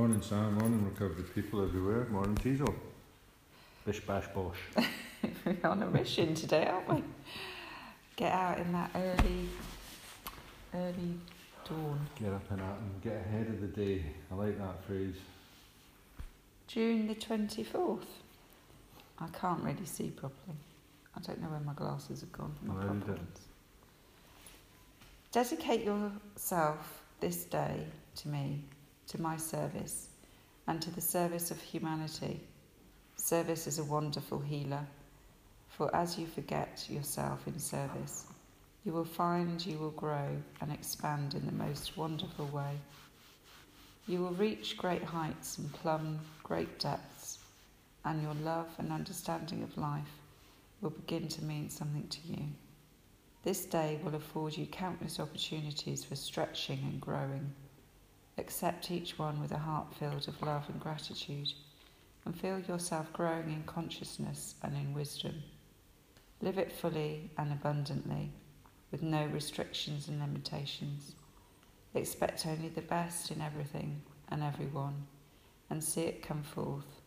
[0.00, 0.54] Morning, Sam.
[0.54, 2.06] Morning, recovered people everywhere.
[2.06, 2.74] Morning, Teasel.
[3.84, 4.56] Bish, bash, bosh.
[5.44, 7.04] We're on a mission today, aren't we?
[8.16, 9.50] Get out in that early,
[10.74, 11.18] early
[11.68, 12.00] dawn.
[12.18, 14.06] Get up and out and get ahead of the day.
[14.32, 15.16] I like that phrase.
[16.66, 18.00] June the 24th.
[19.18, 20.56] I can't really see properly.
[21.14, 22.54] I don't know where my glasses have gone.
[22.62, 23.18] My No, you.
[25.30, 27.84] Dedicate yourself this day
[28.16, 28.64] to me,
[29.10, 30.08] to my service,
[30.66, 32.40] and to the service of humanity.
[33.16, 34.86] Service is a wonderful healer,
[35.68, 38.26] for as you forget yourself in service,
[38.84, 40.28] you will find you will grow
[40.60, 42.78] and expand in the most wonderful way.
[44.06, 47.38] You will reach great heights and plumb great depths,
[48.04, 50.18] and your love and understanding of life
[50.80, 52.44] will begin to mean something to you.
[53.42, 57.52] This day will afford you countless opportunities for stretching and growing.
[58.50, 61.52] Accept each one with a heart filled of love and gratitude,
[62.24, 65.44] and feel yourself growing in consciousness and in wisdom.
[66.40, 68.32] Live it fully and abundantly,
[68.90, 71.14] with no restrictions and limitations.
[71.94, 75.06] Expect only the best in everything and everyone,
[75.70, 77.02] and see it come forth.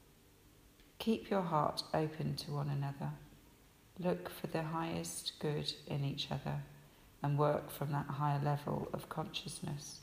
[0.97, 3.11] Keep your heart open to one another.
[3.99, 6.63] Look for the highest good in each other
[7.21, 9.99] and work from that higher level of consciousness.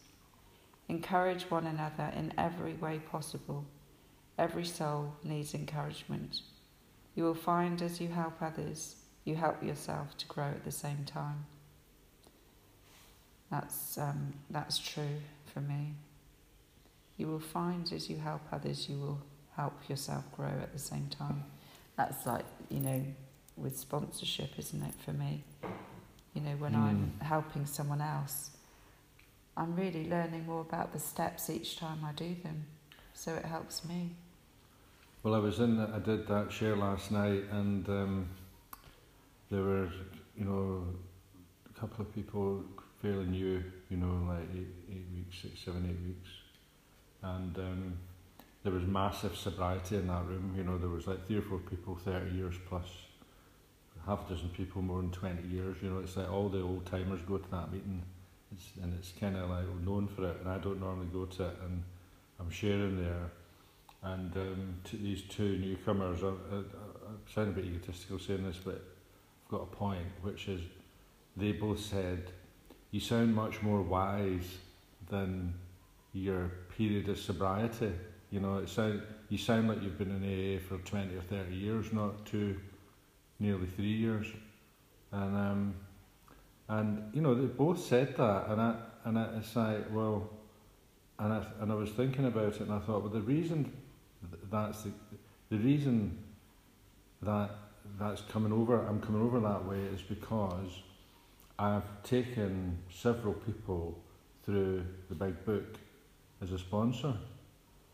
[0.90, 3.64] Encourage one another in every way possible.
[4.36, 6.40] Every soul needs encouragement.
[7.14, 11.04] You will find as you help others, you help yourself to grow at the same
[11.06, 11.46] time.
[13.52, 15.20] That's, um, that's true
[15.54, 15.94] for me.
[17.16, 19.20] You will find as you help others, you will
[19.54, 21.44] help yourself grow at the same time.
[21.96, 23.04] That's like, you know,
[23.56, 25.44] with sponsorship, isn't it, for me?
[26.34, 28.50] You know, when I'm helping someone else,
[29.60, 32.64] I'm really learning more about the steps each time I do them.
[33.12, 34.12] So it helps me.
[35.22, 35.78] Well, I was in.
[35.78, 38.28] I did that share last night, and um,
[39.50, 39.88] there were,
[40.34, 40.86] you know,
[41.68, 42.64] a couple of people
[43.02, 43.62] fairly new.
[43.90, 46.30] You know, like eight, eight weeks, six, seven, eight weeks,
[47.22, 47.98] and um,
[48.62, 50.54] there was massive sobriety in that room.
[50.56, 52.88] You know, there was like three or four people, thirty years plus,
[54.06, 55.76] half a dozen people more than twenty years.
[55.82, 58.02] You know, it's like all the old timers go to that meeting,
[58.52, 60.36] it's, and it's kind of like known for it.
[60.40, 61.82] And I don't normally go to it, and
[62.38, 63.30] I'm sharing there
[64.02, 68.82] and um, these two newcomers, I, I, I sound a bit egotistical saying this, but
[69.44, 70.62] I've got a point, which is
[71.36, 72.30] they both said,
[72.90, 74.56] You sound much more wise
[75.10, 75.52] than
[76.12, 77.92] your period of sobriety.
[78.30, 81.54] You know, it sound, you sound like you've been in AA for 20 or 30
[81.54, 82.58] years, not two,
[83.38, 84.26] nearly three years.
[85.12, 85.74] And, um,
[86.70, 90.30] and you know, they both said that, and, I, and I, it's like, well,
[91.18, 93.72] and I, and I was thinking about it, and I thought, well, the reason
[94.48, 94.92] that's the,
[95.50, 96.16] the reason
[97.22, 97.50] that
[97.98, 100.70] that's coming over, I'm coming over that way, is because
[101.58, 103.98] I've taken several people
[104.44, 105.76] through the big book
[106.40, 107.14] as a sponsor.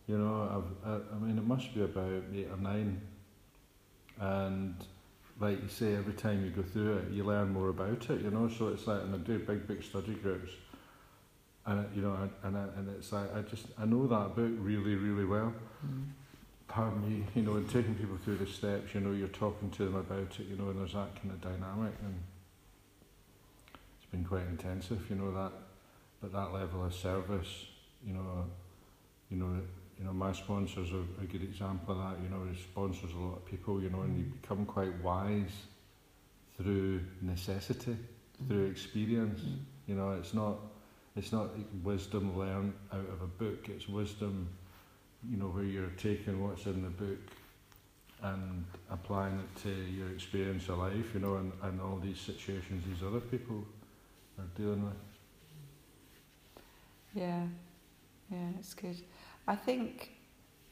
[0.06, 3.00] You know, I've, I, I mean, it must be about eight or nine,
[4.20, 4.74] and
[5.38, 8.22] like you say, every time you go through it, you learn more about it.
[8.22, 10.52] You know, so it's like, and I do big, big study groups
[11.66, 14.94] and you know, and I- and it's like I just I know that book really,
[14.94, 15.52] really well.
[15.84, 16.04] Mm.
[16.68, 19.84] Pardon me, you know, and taking people through the steps, you know, you're talking to
[19.84, 22.20] them about it, you know, and there's that kind of dynamic, and
[23.96, 25.52] it's been quite intensive, you know that,
[26.20, 27.66] but that level of service,
[28.04, 28.44] you know,
[29.30, 29.60] you know,
[29.98, 32.22] you know, my sponsors are a good example of that.
[32.22, 35.50] You know, he sponsors a lot of people, you know, and you become quite wise
[36.56, 37.96] through necessity,
[38.46, 39.40] through experience.
[39.40, 39.58] Mm.
[39.86, 40.58] You know, it's not
[41.16, 41.48] it's not
[41.82, 43.68] wisdom learned out of a book.
[43.70, 44.48] It's wisdom,
[45.28, 47.18] you know, where you're taking what's in the book
[48.22, 51.14] and applying it to your experience of life.
[51.14, 53.64] You know, and, and all these situations these other people
[54.38, 54.94] are dealing with.
[57.14, 57.46] Yeah,
[58.30, 58.96] yeah, it's good.
[59.46, 60.10] I think,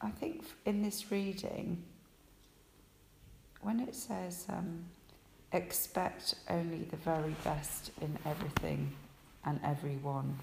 [0.01, 1.83] I think in this reading,
[3.63, 4.85] when it says, um,
[5.53, 8.93] expect only the very best in everything
[9.45, 10.39] and everyone,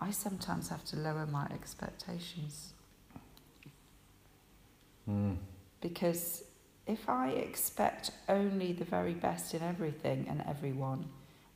[0.00, 2.72] I sometimes have to lower my expectations
[5.08, 5.38] Mm.
[5.80, 6.44] because
[6.86, 11.08] if I expect only the very best in everything and everyone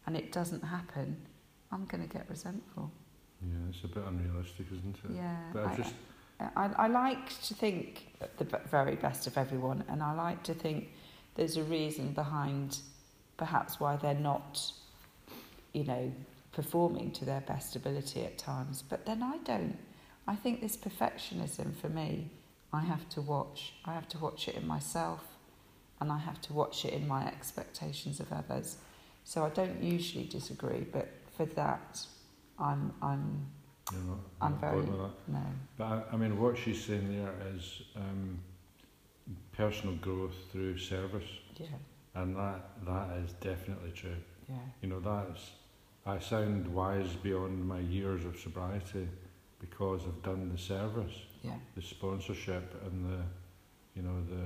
[0.07, 1.17] and it doesn't happen,
[1.71, 2.91] I'm going to get resentful.
[3.45, 5.17] Yeah, it's a bit unrealistic, isn't it?
[5.17, 5.37] Yeah.
[5.53, 5.95] But I I- just
[6.57, 8.07] I, I like to think
[8.39, 10.89] the very best of everyone, and I like to think
[11.37, 12.79] there's a reason behind
[13.37, 14.73] perhaps why they're not,
[15.73, 16.13] you know,
[16.53, 18.83] performing to their best ability at times.
[18.83, 19.79] But then I don't,
[20.27, 22.31] I think this perfectionism for me,
[22.73, 23.75] I have to watch.
[23.85, 25.25] I have to watch it in myself
[26.01, 28.77] and I have to watch it in my expectations of others.
[29.25, 32.01] So I don't usually disagree, but for that,
[32.59, 33.47] I'm, I'm,
[34.41, 35.33] I'm very- bothered with that.
[35.33, 35.43] no.
[35.77, 38.39] But I, I mean, what she's saying there is um,
[39.53, 41.67] personal growth through service, Yeah,
[42.15, 44.17] and that that is definitely true.
[44.49, 45.51] yeah, You know, that's
[46.07, 49.09] I sound wise beyond my years of sobriety
[49.61, 53.23] because I've done the service, yeah, the sponsorship, and the
[53.97, 54.45] you know the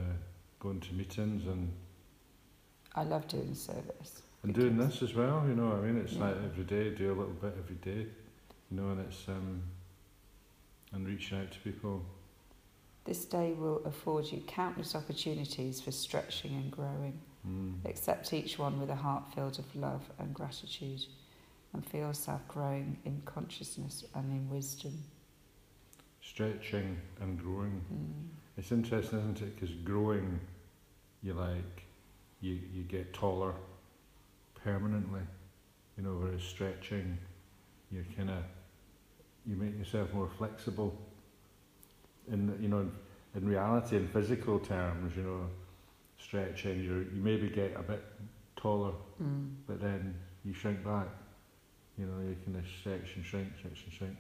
[0.61, 1.73] going to meetings and
[2.95, 4.23] I love doing service.
[4.47, 5.45] And doing this as well.
[5.47, 6.29] You know, I mean, it's Yeah.
[6.29, 8.07] like every day, do a little bit every day.
[8.71, 9.63] You know, and it's um,
[10.93, 12.05] and reaching out to people.
[13.05, 17.21] This day will afford you countless opportunities for stretching and growing.
[17.47, 17.85] Mm.
[17.85, 21.05] Accept each one with a heart filled of love and gratitude
[21.73, 25.05] and feel yourself growing in consciousness and in wisdom.
[26.21, 27.85] Stretching and growing.
[27.93, 28.29] Mm.
[28.57, 29.55] It's interesting, isn't it?
[29.55, 30.41] Because growing,
[31.23, 31.85] you like,
[32.41, 33.55] you you get taller
[34.65, 35.21] permanently.
[35.97, 37.17] You know, whereas stretching,
[37.91, 38.43] you're kind of
[39.47, 40.97] you make yourself more flexible.
[42.31, 42.89] In you know,
[43.35, 45.47] in reality, in physical terms, you know,
[46.19, 48.03] stretching, you you maybe get a bit
[48.57, 48.93] taller,
[49.23, 49.55] Mm.
[49.67, 50.15] but then
[50.45, 51.09] you shrink back.
[51.97, 54.17] You know, you of stretch and shrink, stretch and shrink,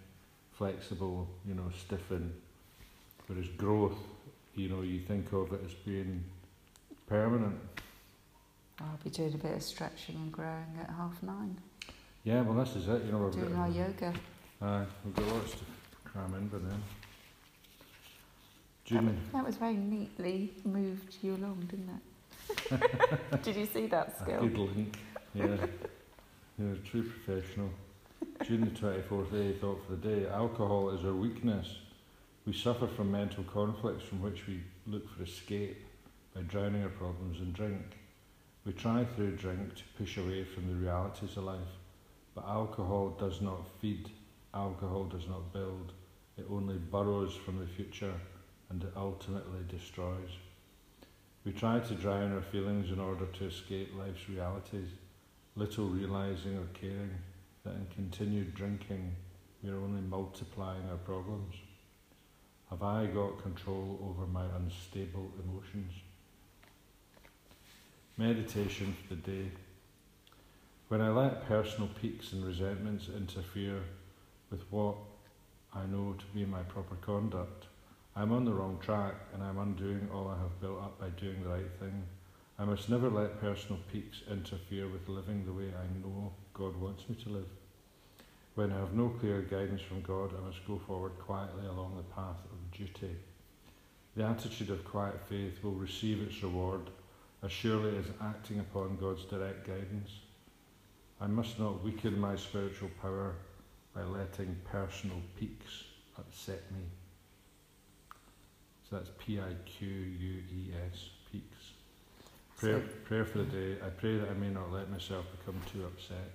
[0.52, 1.28] flexible.
[1.46, 2.32] You know, stiffen.
[3.26, 3.98] Whereas growth,
[4.54, 6.22] you know, you think of it as being
[7.08, 7.58] permanent.
[8.81, 11.56] I'll be doing a bit of stretching and growing at half nine,
[12.25, 13.05] Yeah, well, this is it.
[13.05, 14.12] You know, we've doing our yoga.
[14.61, 15.58] Aye, we've got lots to
[16.05, 16.82] cram in by then.
[18.88, 22.00] That was, that was very neatly moved you along, didn't
[22.70, 23.43] it?
[23.43, 24.46] Did you see that skill?
[24.46, 24.96] good link.
[25.34, 25.56] Yeah,
[26.58, 27.70] you're a true professional.
[28.44, 30.26] June the 24th, A thought for the day.
[30.28, 31.78] Alcohol is our weakness.
[32.46, 35.84] We suffer from mental conflicts from which we look for escape
[36.34, 37.96] by drowning our problems in drink.
[38.66, 41.78] We try through drink to push away from the realities of life,
[42.34, 44.10] but alcohol does not feed,
[44.52, 45.92] alcohol does not build.
[46.36, 48.14] It only burrows from the future
[48.68, 50.30] and it ultimately destroys.
[51.44, 54.88] We try to drown our feelings in order to escape life's realities,
[55.54, 57.14] little realizing or caring
[57.62, 59.14] that in continued drinking
[59.62, 61.54] we are only multiplying our problems.
[62.70, 65.92] Have I got control over my unstable emotions?
[68.18, 69.50] Meditation for the day.
[70.88, 73.82] When I let personal piques and resentments interfere
[74.50, 74.94] with what
[75.74, 77.66] I know to be my proper conduct,
[78.14, 81.42] I'm on the wrong track and I'm undoing all I have built up by doing
[81.42, 82.04] the right thing.
[82.58, 87.06] I must never let personal piques interfere with living the way I know God wants
[87.10, 87.50] me to live.
[88.54, 92.14] When I have no clear guidance from God, I must go forward quietly along the
[92.14, 93.14] path of duty.
[94.16, 96.88] The attitude of quiet faith will receive its reward
[97.42, 100.10] as surely as acting upon God's direct guidance.
[101.20, 103.34] I must not weaken my spiritual power
[103.94, 105.84] by letting personal piques
[106.18, 106.82] upset me.
[108.88, 111.72] So that's P I Q U E S, piques.
[112.56, 113.76] Prayer, prayer for the day.
[113.84, 116.30] I pray that I may not let myself become too upset.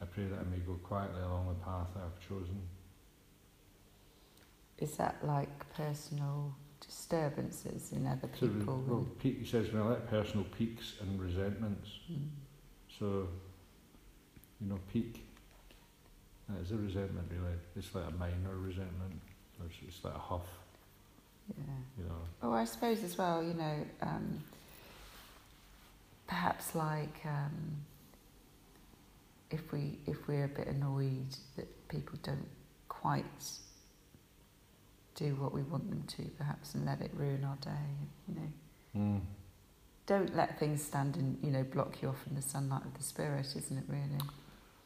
[0.00, 2.60] I pray that I may go quietly along the path I have chosen.
[4.82, 8.82] is that like personal disturbances in other So, people?
[8.86, 11.88] well, pique, he says, I let personal piques and resentments.
[12.10, 12.28] Mm.
[12.98, 13.28] So,
[14.60, 15.24] you know, pique.
[16.48, 17.54] That is a resentment, really.
[17.76, 19.20] It's like a minor resentment.
[19.60, 20.46] Or it's, it's like a huff,
[21.56, 21.62] Yeah.
[21.98, 22.18] you know.
[22.42, 24.42] Oh, I suppose as well, you know, um,
[26.26, 27.76] perhaps like um,
[29.50, 32.48] if we if we're a bit annoyed that people don't
[32.88, 33.24] quite
[35.22, 37.86] do what we want them to, perhaps, and let it ruin our day.
[38.28, 38.52] You know,
[38.96, 39.20] Mm.
[40.06, 43.02] don't let things stand and you know block you off from the sunlight of the
[43.02, 43.84] spirit, isn't it?
[43.88, 44.20] Really.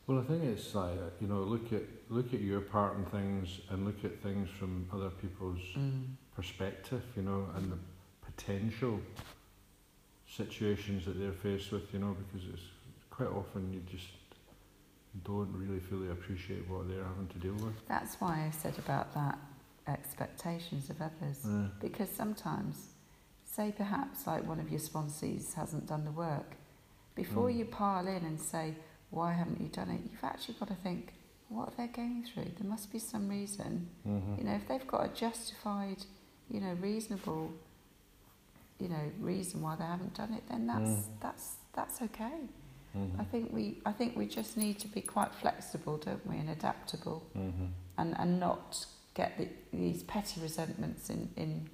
[0.06, 3.60] Well, I think it's like you know, look at look at your part in things,
[3.70, 6.16] and look at things from other people's Mm.
[6.34, 7.78] perspective, you know, and the
[8.20, 9.00] potential
[10.28, 12.62] situations that they're faced with, you know, because it's
[13.10, 14.08] quite often you just
[15.24, 17.74] don't really fully appreciate what they're having to deal with.
[17.88, 19.38] That's why I said about that
[19.88, 21.40] expectations of others.
[21.44, 21.66] Yeah.
[21.80, 22.88] Because sometimes,
[23.44, 26.56] say perhaps like one of your sponsees hasn't done the work,
[27.14, 27.56] before Mm.
[27.58, 28.74] you pile in and say,
[29.10, 31.12] why haven't you done it, you've actually got to think,
[31.48, 32.50] what are they going through?
[32.58, 33.88] There must be some reason.
[34.06, 34.34] Mm-hmm.
[34.38, 36.04] You know, if they've got a justified,
[36.50, 37.52] you know, reasonable,
[38.78, 41.04] you know, reason why they haven't done it, then that's Mm.
[41.20, 42.38] that's that's okay.
[42.96, 43.20] Mm-hmm.
[43.20, 46.50] I think we I think we just need to be quite flexible, don't we, and
[46.50, 47.66] adaptable Mm-hmm.
[47.98, 51.68] and, and not get the, these petty resentments in, in,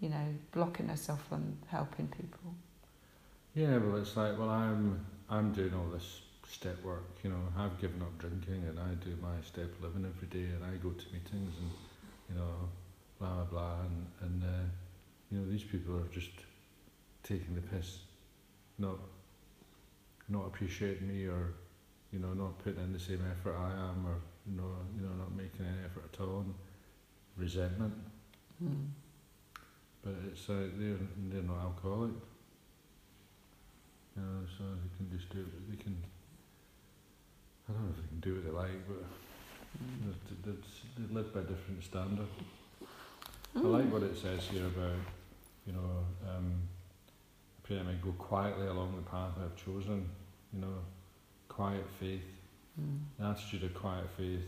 [0.00, 2.52] you know, blocking herself from helping people.
[3.54, 7.04] Yeah, well, it's like, well, I'm I'm doing all this step work.
[7.22, 10.64] You know, I've given up drinking, and I do my step living every day, and
[10.64, 11.70] I go to meetings, and
[12.28, 12.68] you know,
[13.18, 14.66] blah blah blah, and and uh,
[15.30, 16.30] you know, these people are just
[17.22, 18.00] taking the piss,
[18.78, 18.98] not
[20.28, 21.54] not appreciating me, or
[22.12, 24.16] you know, not putting in the same effort I am, or
[24.46, 26.54] know, you know, not making any effort at all, and
[27.36, 27.94] resentment.
[28.62, 28.86] Mm.
[30.02, 30.96] But it's uh, they're
[31.30, 32.12] they're not alcoholic.
[34.16, 35.70] You know, so they can just do it.
[35.70, 35.96] They can.
[37.68, 39.04] I don't know if they can do what they like, but
[39.84, 40.12] Mm.
[40.42, 40.56] they, they,
[41.06, 42.26] they live by different standard.
[43.54, 43.72] I Mm.
[43.72, 44.96] like what it says here about,
[45.66, 46.62] you know, um,
[47.62, 50.08] pray I may go quietly along the path I've chosen.
[50.54, 50.78] You know,
[51.48, 52.24] quiet faith,
[52.80, 52.98] Mm.
[53.18, 54.40] the attitude of quiet faith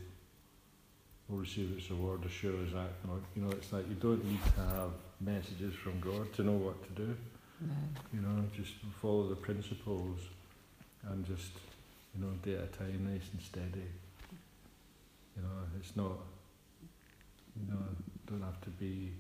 [1.29, 2.91] will receive its reward as sure as that.
[3.37, 6.83] You know, it's like you don't need to have messages from God to know what
[6.85, 7.17] to do.
[7.61, 7.75] No.
[8.15, 8.73] You know, just
[9.03, 10.21] follow the principles
[11.09, 11.53] and just,
[12.15, 13.87] you know, day at a time, nice and steady.
[15.37, 16.19] You know, it's not,
[17.57, 17.79] you know,
[18.27, 19.13] don't have to be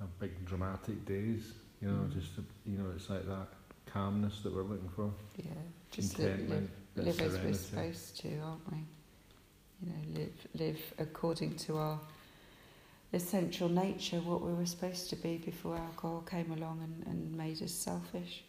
[0.00, 1.52] a big dramatic days.
[1.80, 2.12] You know, Mm.
[2.14, 2.30] just,
[2.66, 3.48] you know, it's like that
[3.86, 5.44] calmness that we're looking for, Yeah,
[5.90, 8.78] just li- live, live as we're supposed to, aren't we?
[9.82, 12.00] You know, live live according to our
[13.12, 17.62] essential nature, what we were supposed to be before alcohol came along and, and made
[17.62, 18.42] us selfish.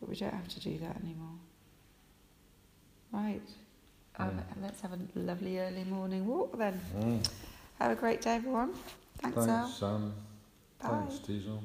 [0.00, 1.38] But we don't have to do that anymore.
[3.12, 3.42] Right.
[4.18, 4.62] Um, Yeah.
[4.62, 6.80] let's have a lovely early morning walk then.
[6.96, 7.26] Mm.
[7.78, 8.72] Have a great day, everyone.
[9.18, 9.46] Thanks, Al.
[9.46, 10.14] Thanks, Sam.
[10.80, 10.88] Bye.
[10.88, 11.62] Thanks, Diesel.